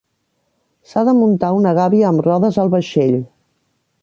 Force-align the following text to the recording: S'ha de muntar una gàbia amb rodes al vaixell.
S'ha 0.93 1.03
de 1.09 1.13
muntar 1.19 1.51
una 1.59 1.75
gàbia 1.81 2.09
amb 2.13 2.27
rodes 2.31 2.61
al 2.65 2.77
vaixell. 2.77 3.19